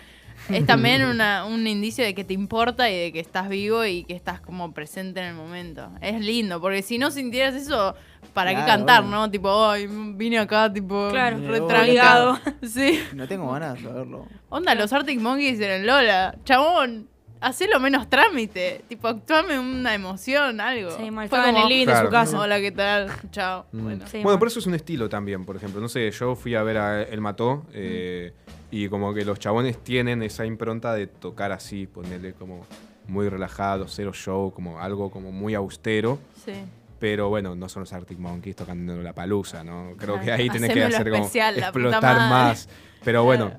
Es 0.50 0.66
también 0.66 1.04
una, 1.04 1.44
un 1.44 1.66
indicio 1.66 2.04
de 2.04 2.14
que 2.14 2.24
te 2.24 2.34
importa 2.34 2.90
y 2.90 2.98
de 2.98 3.12
que 3.12 3.20
estás 3.20 3.48
vivo 3.48 3.84
y 3.84 4.04
que 4.04 4.14
estás 4.14 4.40
como 4.40 4.72
presente 4.72 5.20
en 5.20 5.26
el 5.26 5.34
momento. 5.34 5.88
Es 6.00 6.20
lindo, 6.20 6.60
porque 6.60 6.82
si 6.82 6.98
no 6.98 7.10
sintieras 7.10 7.54
eso, 7.54 7.94
¿para 8.32 8.50
qué 8.54 8.66
cantar, 8.66 9.04
no? 9.04 9.30
Tipo, 9.30 9.64
ay, 9.66 9.86
vine 9.88 10.38
acá, 10.40 10.72
tipo, 10.72 11.08
Claro, 11.10 11.38
retrancado. 11.38 12.38
Sí. 12.62 12.98
No 13.14 13.28
tengo 13.28 13.52
ganas 13.52 13.80
de 13.80 13.92
verlo. 13.92 14.26
Onda, 14.48 14.74
los 14.74 14.92
Arctic 14.92 15.20
Monkeys 15.20 15.60
en 15.60 15.70
el 15.70 15.86
Lola. 15.86 16.34
Chabón, 16.44 17.08
hacelo 17.44 17.78
menos 17.78 18.08
trámite. 18.08 18.82
Tipo, 18.88 19.08
actuame 19.08 19.58
una 19.58 19.94
emoción, 19.94 20.60
algo. 20.60 20.90
Sí, 20.92 21.10
mal. 21.10 21.28
Fue 21.28 21.48
en 21.48 21.56
el 21.56 21.68
living 21.68 21.86
de 21.86 21.96
su 22.00 22.08
casa. 22.08 22.40
Hola, 22.40 22.60
¿qué 22.60 22.72
tal? 22.72 23.10
Chao. 23.30 23.66
Mm. 23.72 23.82
Bueno. 23.82 24.06
Sí, 24.06 24.22
bueno, 24.22 24.38
pero 24.38 24.48
eso 24.48 24.58
es 24.58 24.66
un 24.66 24.74
estilo 24.74 25.08
también, 25.08 25.44
por 25.44 25.56
ejemplo. 25.56 25.80
No 25.80 25.88
sé, 25.88 26.10
yo 26.10 26.34
fui 26.34 26.54
a 26.54 26.62
ver 26.62 26.78
a 26.78 27.02
El 27.02 27.20
Mató 27.20 27.66
eh, 27.72 28.32
y 28.70 28.88
como 28.88 29.12
que 29.12 29.24
los 29.24 29.38
chabones 29.38 29.78
tienen 29.84 30.22
esa 30.22 30.46
impronta 30.46 30.94
de 30.94 31.06
tocar 31.06 31.52
así, 31.52 31.86
ponerle 31.86 32.32
como 32.32 32.66
muy 33.06 33.28
relajado, 33.28 33.86
cero 33.88 34.12
show, 34.14 34.52
como 34.52 34.80
algo 34.80 35.10
como 35.10 35.30
muy 35.30 35.54
austero. 35.54 36.18
Sí. 36.44 36.54
Pero 36.98 37.28
bueno, 37.28 37.54
no 37.54 37.68
son 37.68 37.80
los 37.80 37.92
Arctic 37.92 38.18
Monkeys 38.18 38.56
tocando 38.56 38.96
la 39.02 39.12
palusa, 39.12 39.62
¿no? 39.62 39.92
Creo 39.98 40.18
que 40.20 40.32
ahí 40.32 40.48
tenés 40.48 40.72
que 40.72 40.84
hacer 40.84 41.10
como 41.10 41.24
especial, 41.24 41.58
explotar 41.58 42.30
más. 42.30 42.68
Pero 43.04 43.24
bueno, 43.24 43.52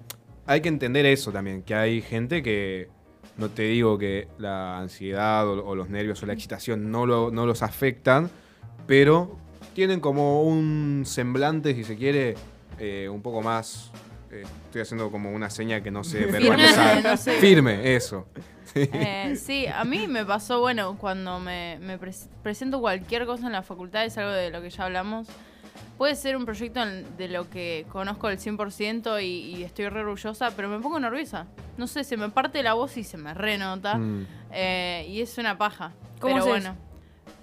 hay 0.48 0.62
que 0.62 0.70
entender 0.70 1.06
eso 1.06 1.32
también, 1.32 1.62
que 1.62 1.76
hay 1.76 2.02
gente 2.02 2.42
que, 2.42 2.90
no 3.38 3.50
te 3.50 3.64
digo 3.64 3.98
que 3.98 4.28
la 4.38 4.78
ansiedad 4.80 5.48
o, 5.48 5.66
o 5.66 5.76
los 5.76 5.90
nervios 5.90 6.22
o 6.24 6.26
la 6.26 6.34
excitación 6.34 6.92
no, 6.92 7.06
lo- 7.06 7.32
no 7.32 7.46
los 7.46 7.62
afectan, 7.64 8.30
pero 8.88 9.38
tienen 9.74 10.00
como 10.00 10.44
un 10.44 11.04
semblante, 11.06 11.74
si 11.76 11.84
se 11.84 11.96
quiere, 11.98 12.36
eh, 12.80 13.10
un 13.12 13.22
poco 13.22 13.42
más... 13.42 13.92
eh, 14.32 14.44
estoy 14.66 14.82
haciendo 14.82 15.12
como 15.12 15.32
una 15.34 15.50
seña 15.50 15.82
que 15.82 15.92
no 15.92 16.04
sé 16.04 16.26
verbalizar. 16.28 17.04
no 17.04 17.18
sé. 17.18 17.34
Firme, 17.34 17.96
eso. 17.96 18.26
Eh, 18.74 19.36
sí, 19.38 19.68
a 19.68 19.84
mí 19.84 20.08
me 20.08 20.26
pasó, 20.26 20.60
bueno, 20.60 20.98
cuando 20.98 21.40
me, 21.40 21.78
me 21.82 22.00
pres- 22.00 22.28
presento 22.44 22.80
cualquier 22.82 23.26
cosa 23.26 23.48
en 23.48 23.54
la 23.54 23.64
facultad, 23.64 24.06
es 24.06 24.18
algo 24.18 24.32
de 24.32 24.50
lo 24.50 24.62
que 24.62 24.70
ya 24.70 24.86
hablamos. 24.86 25.28
Puede 25.98 26.16
ser 26.16 26.36
un 26.36 26.46
proyecto 26.46 26.82
de 27.18 27.28
lo 27.30 27.50
que 27.50 27.86
conozco 27.92 28.28
al 28.28 28.38
100% 28.38 29.22
y, 29.24 29.26
y 29.58 29.64
estoy 29.64 29.88
re 29.90 30.02
orgullosa, 30.02 30.52
pero 30.56 30.68
me 30.70 30.80
pongo 30.80 31.00
nerviosa. 31.00 31.46
No 31.78 31.88
sé, 31.88 32.04
se 32.04 32.18
me 32.18 32.30
parte 32.30 32.62
la 32.64 32.74
voz 32.74 32.98
y 32.98 33.04
se 33.04 33.18
me 33.18 33.34
renota. 33.34 33.96
Mm, 33.98 34.26
Eh, 34.52 35.06
y 35.10 35.22
es 35.22 35.38
una 35.38 35.58
paja. 35.58 35.92
¿Cómo 36.20 36.34
pero 36.36 36.46
bueno, 36.48 36.76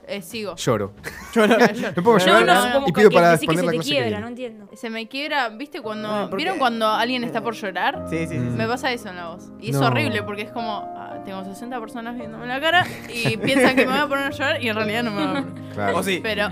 eh, 0.07 0.23
sigo. 0.23 0.57
lloro. 0.57 0.93
Yo- 1.35 1.47
Me 1.47 1.93
pongo 2.03 2.19
No, 2.19 2.25
llorar 2.27 2.47
no, 2.75 2.81
no, 2.81 2.87
y 2.89 2.93
que, 2.93 3.01
pido 3.01 3.11
que 3.11 3.15
para 3.17 3.39
que 3.39 3.47
poner 3.47 3.61
se 3.61 3.67
la 3.67 3.73
te 3.73 3.79
que 3.79 3.85
quiebra, 3.85 4.21
no 4.21 4.29
entiendo. 4.29 4.69
Se 4.75 4.89
me 4.91 5.09
quiebra, 5.09 5.49
¿viste? 5.51 5.81
Cuando 5.83 6.29
¿Vieron 6.37 6.59
cuando 6.59 6.87
alguien 6.89 7.23
está 7.25 7.43
por 7.43 7.55
llorar? 7.55 8.05
Sí, 8.09 8.19
sí, 8.27 8.35
sí. 8.35 8.39
Mm. 8.39 8.57
Me 8.57 8.67
pasa 8.67 8.91
eso 8.93 9.09
en 9.11 9.17
la 9.17 9.29
voz. 9.29 9.51
Y 9.61 9.71
es 9.71 9.77
horrible 9.77 10.23
porque 10.23 10.43
es 10.43 10.51
como, 10.51 10.91
ah, 10.97 11.02
tengo 11.25 11.45
60 11.45 11.81
personas 11.81 12.17
viéndome 12.17 12.47
la 12.47 12.61
cara 12.61 12.87
y 13.09 13.37
piensan 13.37 13.77
que 13.77 13.87
me 13.87 13.93
voy 13.93 14.01
a 14.01 14.07
poner 14.09 14.25
a 14.27 14.31
llorar 14.31 14.63
y 14.63 14.69
en 14.69 14.77
realidad 14.77 15.03
no 15.03 15.11
me 15.11 15.17
voy 15.27 15.27
a 15.27 15.43
poner. 15.45 15.63
Claro. 15.73 15.99
O 15.99 16.03
sí. 16.03 16.21
Pero 16.23 16.49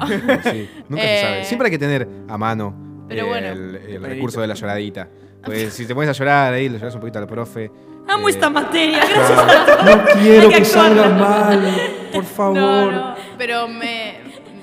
Sí, 0.50 0.68
nunca 0.88 1.02
se 1.02 1.20
sabe. 1.20 1.40
Eh, 1.40 1.44
Siempre 1.44 1.66
hay 1.66 1.70
que 1.72 1.78
tener 1.78 2.08
a 2.28 2.38
mano 2.38 2.90
pero 3.08 3.26
bueno. 3.26 3.48
el, 3.48 4.02
recurso 4.02 4.40
de 4.40 4.46
la 4.46 4.54
lloradita. 4.54 5.08
Pues 5.44 5.72
si 5.74 5.86
te 5.86 5.94
pones 5.94 6.10
a 6.10 6.12
llorar 6.12 6.54
ahí, 6.54 6.68
le 6.68 6.78
lloras 6.78 6.94
un 6.94 7.00
poquito 7.00 7.18
al 7.18 7.26
profe. 7.26 7.70
Amo 8.08 8.28
eh, 8.28 8.30
esta 8.30 8.50
materia, 8.50 8.98
gracias. 9.04 9.84
No 9.84 10.04
quiero 10.20 10.48
que 10.48 10.54
que 10.56 10.64
salga 10.64 11.08
mal, 11.08 11.72
por 12.12 12.24
favor. 12.24 12.56
no, 12.56 12.90
no. 12.90 13.14
Pero 13.36 13.68
me 13.68 14.20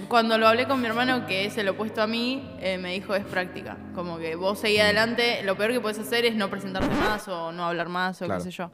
cuando 0.07 0.37
lo 0.37 0.47
hablé 0.47 0.65
con 0.67 0.79
mi 0.79 0.87
hermano, 0.87 1.25
que 1.27 1.45
es 1.45 1.57
el 1.57 1.67
opuesto 1.67 2.01
a 2.01 2.07
mí, 2.07 2.49
eh, 2.61 2.77
me 2.77 2.93
dijo 2.93 3.13
es 3.15 3.25
práctica. 3.25 3.77
Como 3.93 4.17
que 4.17 4.35
vos 4.35 4.59
seguís 4.59 4.79
adelante, 4.81 5.41
lo 5.43 5.57
peor 5.57 5.71
que 5.71 5.81
puedes 5.81 5.99
hacer 5.99 6.25
es 6.25 6.35
no 6.35 6.49
presentarte 6.49 6.95
más 6.95 7.27
o 7.27 7.51
no 7.51 7.65
hablar 7.65 7.89
más 7.89 8.21
o 8.21 8.25
Claro. 8.25 8.43
qué 8.43 8.49
sé 8.51 8.57
yo. 8.57 8.71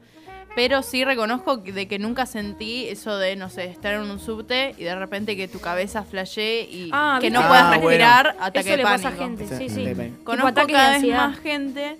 Pero 0.55 0.83
sí 0.83 1.03
reconozco 1.03 1.63
que- 1.63 1.71
de 1.71 1.87
que 1.87 1.97
nunca 1.99 2.25
sentí 2.25 2.87
eso 2.87 3.17
de, 3.17 3.35
no 3.35 3.49
sé, 3.49 3.65
estar 3.65 3.93
en 3.93 4.01
un 4.01 4.19
subte 4.19 4.75
y 4.77 4.83
de 4.83 4.95
repente 4.95 5.35
que 5.35 5.47
tu 5.47 5.59
cabeza 5.59 6.03
flashee 6.03 6.61
y 6.69 6.89
Ah, 6.93 7.17
que 7.19 7.31
no 7.31 7.39
puedas 7.47 7.63
Ah, 7.63 7.67
bueno. 7.79 7.87
respirar, 7.89 8.35
ataque 8.39 8.59
Eso 8.59 8.69
de 8.69 8.77
le 8.77 8.83
pánico. 8.83 9.09
pasa 9.09 9.15
a 9.15 9.25
gente, 9.25 9.47
sí, 9.57 9.69
sí. 9.69 10.13
Conozco 10.23 10.53
cada 10.67 10.99
vez 10.99 11.07
más 11.11 11.39
gente 11.39 11.97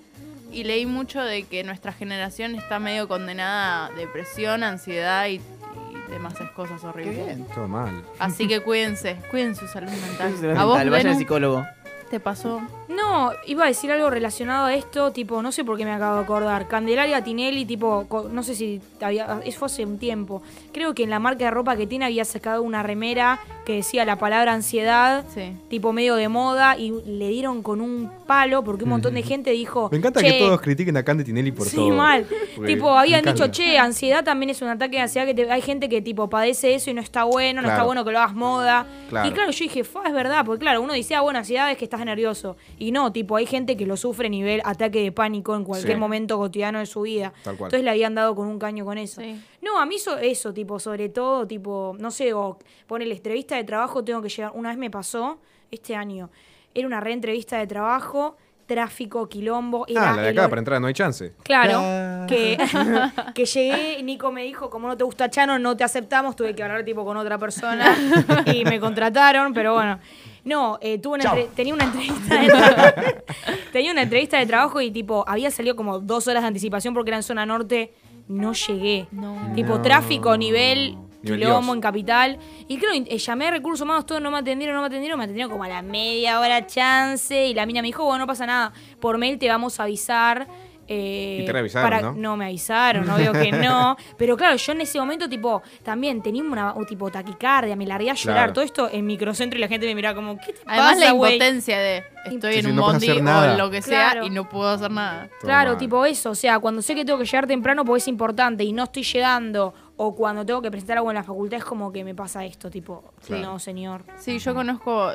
y 0.52 0.64
leí 0.66 0.86
mucho 0.86 1.22
de 1.24 1.44
que 1.44 1.64
nuestra 1.64 1.94
generación 1.94 2.54
está 2.56 2.78
medio 2.78 3.08
condenada 3.08 3.88
a 3.88 3.90
depresión, 3.92 4.62
ansiedad 4.64 5.26
y, 5.28 5.36
y 5.38 6.12
demás 6.12 6.36
cosas 6.56 6.80
Qué 6.82 6.88
horribles. 6.88 7.26
bien. 7.26 7.48
Todo 7.56 7.68
mal. 7.68 8.04
Así 8.20 8.48
que 8.48 8.60
cuídense, 8.62 9.18
cuiden 9.32 9.56
su 9.56 9.68
salud 9.68 9.90
mental. 9.90 10.56
¿A 10.58 10.66
vos, 10.66 10.78
Vayan 10.78 11.08
al 11.08 11.18
psicólogo. 11.18 11.66
Te 12.14 12.20
pasó? 12.20 12.62
No, 12.90 13.32
iba 13.48 13.64
a 13.64 13.68
decir 13.68 13.92
algo 13.92 14.08
relacionado 14.12 14.66
a 14.68 14.76
esto, 14.76 15.12
tipo, 15.12 15.42
no 15.42 15.52
sé 15.52 15.64
por 15.64 15.78
qué 15.80 15.84
me 15.86 15.92
acabo 15.94 16.18
de 16.18 16.22
acordar. 16.22 16.68
Candelaria 16.68 17.24
Tinelli, 17.24 17.66
tipo, 17.66 18.06
no 18.32 18.44
sé 18.44 18.54
si 18.54 18.80
había, 19.02 19.40
eso 19.44 19.58
fue 19.58 19.66
hace 19.66 19.84
un 19.84 19.98
tiempo. 19.98 20.44
Creo 20.72 20.94
que 20.94 21.02
en 21.04 21.10
la 21.10 21.18
marca 21.18 21.46
de 21.46 21.50
ropa 21.50 21.76
que 21.76 21.88
tiene 21.88 22.06
había 22.06 22.24
sacado 22.24 22.62
una 22.62 22.84
remera 22.84 23.40
que 23.66 23.74
decía 23.78 24.06
la 24.06 24.18
palabra 24.20 24.54
ansiedad, 24.54 25.24
Sí. 25.34 25.54
tipo 25.70 25.92
medio 25.92 26.14
de 26.16 26.28
moda, 26.30 26.78
y 26.78 26.92
le 27.08 27.30
dieron 27.30 27.64
con 27.64 27.82
un 27.82 28.12
palo 28.28 28.64
porque 28.64 28.84
un 28.84 28.92
montón 28.92 29.16
de 29.16 29.24
gente 29.24 29.50
dijo. 29.50 29.90
Me 29.92 29.98
encanta 29.98 30.20
"Che, 30.22 30.28
que 30.34 30.40
todos 30.40 30.62
critiquen 30.62 30.96
a 30.98 31.04
Candy 31.04 31.24
Tinelli 31.24 31.52
por 31.52 31.66
sí, 31.68 31.78
todo. 31.78 31.90
mal. 31.90 32.28
Porque 32.56 32.76
Tipo, 32.76 32.92
habían 32.92 33.24
dicho, 33.26 33.48
che, 33.48 33.80
ansiedad 33.80 34.24
también 34.24 34.52
es 34.52 34.62
un 34.62 34.68
ataque 34.68 34.98
de 34.98 35.02
ansiedad 35.02 35.26
que 35.26 35.34
te- 35.34 35.50
hay 35.52 35.62
gente 35.62 35.90
que 35.90 36.02
tipo 36.04 36.30
padece 36.30 36.76
eso 36.76 36.92
y 36.92 36.94
no 36.94 37.02
está 37.02 37.24
bueno, 37.24 37.64
no 37.64 37.70
está 37.70 37.82
bueno 37.84 38.06
que 38.06 38.12
lo 38.12 38.20
hagas 38.20 38.36
moda. 38.36 38.86
Claro. 39.10 39.28
Y 39.28 39.32
claro, 39.32 39.50
yo 39.52 39.64
dije, 39.64 39.84
fa, 39.84 40.02
es 40.06 40.14
verdad, 40.14 40.46
porque 40.46 40.60
claro, 40.60 40.82
uno 40.82 40.94
dice, 40.94 41.16
ah, 41.16 41.22
bueno, 41.22 41.40
ansiedad 41.40 41.72
es 41.72 41.78
que 41.78 41.86
estás 41.86 42.00
nervioso. 42.06 42.58
Y 42.78 42.92
no, 42.92 43.12
tipo, 43.12 43.36
hay 43.36 43.46
gente 43.46 43.76
que 43.78 43.86
lo 43.86 43.98
sufre 43.98 44.28
a 44.28 44.30
nivel 44.30 44.62
ataque 44.66 45.02
de 45.04 45.12
pánico 45.12 45.56
en 45.56 45.64
cualquier 45.64 45.94
Sí. 45.94 46.00
momento 46.00 46.38
cotidiano 46.38 46.80
de 46.80 46.86
su 46.86 47.02
vida. 47.02 47.34
Tal 47.44 47.56
cual. 47.58 47.68
Entonces 47.70 47.84
le 47.84 47.90
habían 47.90 48.16
dado 48.16 48.36
con 48.36 48.48
un 48.48 48.60
caño 48.60 48.86
con 48.86 48.98
eso. 48.98 49.22
Sí. 49.22 49.40
No, 49.62 49.80
a 49.80 49.86
mí 49.86 49.96
eso, 49.96 50.18
eso, 50.18 50.54
tipo, 50.54 50.80
sobre 50.80 51.10
todo, 51.10 51.48
tipo, 51.48 51.96
no 52.00 52.12
sé, 52.12 52.34
o 52.34 52.58
pone 52.88 53.06
la 53.06 53.14
entrevista 53.14 53.56
de 53.56 53.64
trabajo, 53.64 54.04
tengo 54.04 54.22
que 54.22 54.30
llegar. 54.30 54.52
Una 54.56 54.70
vez 54.70 54.78
me 54.78 54.90
pasó, 54.90 55.40
este 55.72 55.96
año, 55.96 56.30
era 56.76 56.86
una 56.88 57.00
reentrevista 57.00 57.58
de 57.58 57.68
trabajo, 57.68 58.38
tráfico, 58.66 59.28
quilombo. 59.28 59.86
Era 59.88 60.12
Ah, 60.12 60.16
la 60.16 60.22
de 60.22 60.30
acá, 60.30 60.48
para 60.50 60.60
entrar 60.60 60.80
no 60.80 60.88
hay 60.88 60.94
chance. 60.94 61.34
Claro, 61.44 61.80
Ah. 61.84 62.26
que, 62.30 62.58
que 63.36 63.46
llegué, 63.46 64.02
Nico 64.04 64.32
me 64.32 64.44
dijo, 64.44 64.70
como 64.70 64.88
no 64.88 64.96
te 64.98 65.04
gusta 65.04 65.30
Chano, 65.30 65.60
no 65.60 65.76
te 65.76 65.84
aceptamos, 65.84 66.36
tuve 66.36 66.56
que 66.56 66.64
hablar 66.64 66.84
tipo 66.86 67.04
con 67.04 67.18
otra 67.18 67.38
persona 67.38 67.94
y 68.56 68.64
me 68.66 68.80
contrataron, 68.80 69.54
pero 69.54 69.74
bueno. 69.74 70.00
No, 70.46 70.78
eh, 70.82 70.98
tuve 70.98 71.16
una 71.16 71.24
entre- 71.24 71.48
tenía 71.56 71.74
una 71.74 71.86
entrevista 71.86 72.42
de 72.42 72.48
trabajo. 72.48 72.92
tenía 73.72 73.92
una 73.92 74.02
entrevista 74.02 74.38
de 74.40 74.46
trabajo 74.46 74.82
y 74.82 74.92
tipo, 74.92 75.24
había 75.28 75.50
salido 75.52 75.76
como 75.76 76.00
dos 76.00 76.28
horas 76.28 76.44
de 76.44 76.48
anticipación 76.48 76.94
porque 76.94 77.10
era 77.12 77.18
en 77.18 77.24
zona 77.24 77.46
norte, 77.46 77.94
no 78.28 78.54
llegué. 78.54 79.08
No. 79.12 79.54
Tipo, 79.56 79.76
No. 79.76 79.82
tráfico, 79.82 80.36
nivel, 80.38 80.98
Dios. 81.22 81.68
en 81.76 81.82
capital. 81.82 82.38
Y 82.68 82.78
creo, 82.78 82.92
eh, 82.94 83.18
llamé 83.18 83.48
a 83.48 83.52
recursos 83.52 83.82
humanos, 83.86 84.06
todos 84.06 84.22
no 84.22 84.32
me 84.32 84.38
atendieron, 84.40 84.76
no 84.76 84.82
me 84.82 84.88
atendieron, 84.88 85.18
me 85.18 85.24
atendieron 85.24 85.50
como 85.52 85.64
a 85.64 85.70
la 85.70 85.82
media 85.82 86.40
hora 86.40 86.68
chance. 86.68 87.48
Y 87.48 87.54
la 87.54 87.66
mina 87.66 87.82
me 87.82 87.88
dijo, 87.88 88.04
bueno, 88.04 88.20
no 88.20 88.28
pasa 88.28 88.46
nada, 88.46 88.74
por 89.00 89.18
mail 89.18 89.38
te 89.40 89.48
vamos 89.48 89.80
a 89.80 89.84
avisar. 89.84 90.48
Eh, 90.88 91.40
Y 91.42 91.46
te 91.46 91.52
reavisaron, 91.54 92.22
¿no? 92.22 92.36
me 92.38 92.46
avisaron, 92.46 93.10
obvio 93.10 93.32
que 93.32 93.52
no. 93.52 93.96
Pero 94.18 94.36
claro, 94.38 94.56
yo 94.58 94.72
en 94.74 94.82
ese 94.82 95.00
momento, 95.00 95.30
tipo, 95.30 95.62
también 95.84 96.22
tenía 96.22 96.44
una 96.44 96.74
un 96.74 96.86
tipo 96.86 97.10
taquicardia, 97.10 97.76
me 97.76 97.86
largué 97.86 98.10
a 98.12 98.14
llorar. 98.14 98.38
Claro. 98.38 98.54
Todo 98.54 98.66
esto 98.66 98.90
en 98.92 99.06
microcentro 99.06 99.58
y 99.58 99.62
la 99.62 99.68
gente 99.68 99.86
me 99.88 99.96
miraba 99.96 100.16
como, 100.16 100.38
¿qué 100.38 100.54
te 100.54 100.60
Además 100.66 100.94
pasa, 100.96 101.06
la 101.06 101.12
güey? 101.12 101.34
impotencia 101.34 101.80
de 101.80 102.04
estoy 102.26 102.54
Sí, 102.54 102.60
en 102.60 102.68
un 102.68 102.76
no 102.76 102.82
bondi 102.84 103.10
o 103.10 103.58
lo 103.58 103.70
que 103.70 103.82
sea 103.82 104.12
Claro. 104.12 104.26
y 104.26 104.30
no 104.30 104.48
puedo 104.50 104.70
hacer 104.70 104.92
nada. 104.92 105.30
Claro, 105.42 105.78
tipo 105.78 106.06
eso, 106.06 106.32
o 106.32 106.36
sea, 106.36 106.60
cuando 106.60 106.82
sé 106.82 106.96
que 106.96 107.04
tengo 107.06 107.20
que 107.20 107.26
llegar 107.26 107.48
temprano 107.48 107.84
porque 107.86 108.00
es 108.00 108.08
importante 108.08 108.64
y 108.64 108.72
no 108.74 108.84
estoy 108.84 109.04
llegando, 109.04 109.74
o 109.96 110.16
cuando 110.16 110.46
tengo 110.46 110.62
que 110.62 110.72
presentar 110.72 110.98
algo 110.98 111.12
en 111.12 111.16
la 111.16 111.24
facultad 111.24 111.58
es 111.60 111.66
como 111.66 111.92
que 111.92 112.04
me 112.04 112.16
pasa 112.16 112.44
esto, 112.46 112.70
tipo, 112.70 113.14
Claro. 113.26 113.44
no, 113.44 113.60
señor. 113.60 114.04
Sí, 114.18 114.40
yo 114.40 114.54
conozco, 114.54 115.12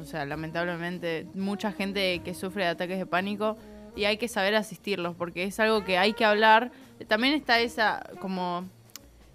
o 0.00 0.04
sea, 0.04 0.24
lamentablemente, 0.24 1.26
mucha 1.34 1.70
gente 1.72 2.20
que 2.24 2.34
sufre 2.34 2.64
de 2.64 2.70
ataques 2.70 2.98
de 2.98 3.06
pánico 3.06 3.56
y 3.96 4.04
hay 4.04 4.16
que 4.16 4.28
saber 4.28 4.54
asistirlos 4.54 5.14
porque 5.16 5.44
es 5.44 5.58
algo 5.60 5.84
que 5.84 5.98
hay 5.98 6.12
que 6.12 6.24
hablar. 6.24 6.70
También 7.08 7.34
está 7.34 7.60
esa, 7.60 8.02
como, 8.20 8.64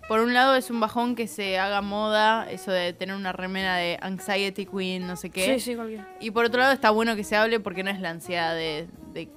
por 0.08 0.22
un 0.22 0.34
lado 0.34 0.56
es 0.56 0.70
un 0.70 0.80
bajón 0.80 1.16
que 1.16 1.28
se 1.28 1.60
haga 1.60 1.82
moda, 1.82 2.50
eso 2.50 2.72
de 2.72 2.94
tener 2.94 3.16
una 3.16 3.34
remera 3.34 3.76
de 3.76 3.98
anxiety 4.02 4.66
queen, 4.66 5.06
no 5.06 5.16
sé 5.16 5.30
qué. 5.30 5.56
Sí, 5.56 5.60
sí, 5.60 5.76
cualquiera. 5.76 6.08
Y 6.20 6.32
por 6.32 6.46
otro 6.46 6.60
lado 6.60 6.74
está 6.74 6.92
bueno 6.92 7.16
que 7.16 7.24
se 7.24 7.36
hable 7.36 7.60
porque 7.60 7.84
no 7.84 7.90
es 7.90 8.00
la 8.00 8.10
ansiedad 8.10 8.56
de, 8.56 8.88
de 9.14 9.30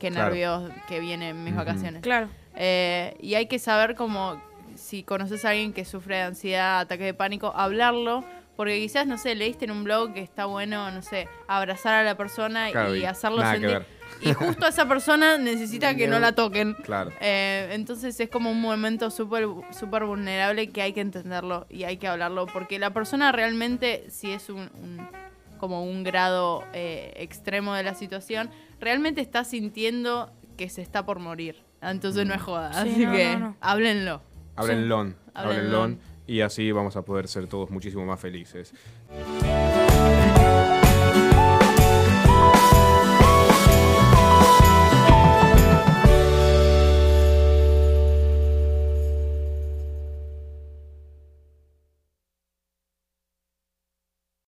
qué 0.00 0.10
Claro. 0.10 0.30
nervios 0.30 0.72
que 0.88 1.00
viene 1.00 1.30
en 1.30 1.44
mis 1.44 1.54
vacaciones. 1.54 2.02
Claro. 2.02 2.28
Eh, 2.56 3.16
y 3.20 3.34
hay 3.34 3.46
que 3.46 3.58
saber 3.58 3.94
como 3.94 4.40
si 4.74 5.02
conoces 5.02 5.44
a 5.44 5.50
alguien 5.50 5.72
que 5.72 5.84
sufre 5.84 6.16
de 6.16 6.22
ansiedad, 6.22 6.80
ataque 6.80 7.04
de 7.04 7.14
pánico, 7.14 7.52
hablarlo. 7.54 8.24
Porque 8.56 8.78
quizás, 8.78 9.06
no 9.08 9.18
sé, 9.18 9.34
leíste 9.34 9.64
en 9.64 9.72
un 9.72 9.82
blog 9.82 10.14
que 10.14 10.20
está 10.20 10.44
bueno, 10.44 10.88
no 10.92 11.02
sé, 11.02 11.28
abrazar 11.48 11.94
a 11.94 12.04
la 12.04 12.16
persona 12.16 12.70
Claro, 12.70 12.94
y, 12.94 13.04
hacerlo 13.04 13.38
nada 13.38 13.54
que 13.54 13.60
sentir. 13.60 13.86
Y 14.20 14.32
justo 14.32 14.66
esa 14.66 14.86
persona 14.88 15.36
necesita 15.38 15.94
que 15.94 16.06
no 16.06 16.18
la 16.18 16.32
toquen. 16.32 16.74
Claro. 16.74 17.10
Eh, 17.20 17.68
entonces 17.72 18.18
es 18.20 18.28
como 18.30 18.50
un 18.50 18.60
momento 18.60 19.10
súper 19.10 19.46
súper 19.70 20.04
vulnerable 20.04 20.68
que 20.70 20.82
hay 20.82 20.92
que 20.92 21.00
entenderlo 21.00 21.66
y 21.68 21.84
hay 21.84 21.96
que 21.98 22.08
hablarlo. 22.08 22.46
Porque 22.46 22.78
la 22.78 22.92
persona 22.92 23.32
realmente, 23.32 24.06
si 24.10 24.30
es 24.32 24.48
un, 24.48 24.70
un- 24.82 25.06
como 25.58 25.84
un 25.84 26.02
grado 26.04 26.64
eh, 26.72 27.12
extremo 27.16 27.74
de 27.74 27.82
la 27.82 27.94
situación, 27.94 28.50
realmente 28.80 29.20
está 29.20 29.44
sintiendo 29.44 30.30
que 30.56 30.68
se 30.68 30.82
está 30.82 31.04
por 31.04 31.18
morir. 31.18 31.62
Entonces 31.82 32.26
no 32.26 32.34
es 32.34 32.42
joda. 32.42 32.72
Sí, 32.72 32.88
así 32.90 33.06
no, 33.06 33.12
que 33.12 33.32
no, 33.34 33.38
no. 33.38 33.56
háblenlo. 33.60 34.22
Háblenlo, 34.56 34.98
Háblenlo. 35.34 35.82
háblenlo 35.82 35.98
y 36.26 36.40
así 36.40 36.72
vamos 36.72 36.96
a 36.96 37.02
poder 37.02 37.28
ser 37.28 37.46
todos 37.48 37.70
muchísimo 37.70 38.06
más 38.06 38.20
felices. 38.20 38.72